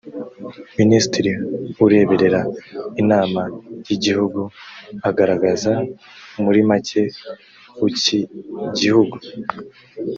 [0.77, 1.31] minisitiri
[1.85, 2.41] ureberera
[3.01, 3.41] inama
[3.87, 4.41] y’ igihugu
[5.09, 5.73] agaragaza
[6.43, 7.01] murimake
[7.85, 9.15] ukigihugu.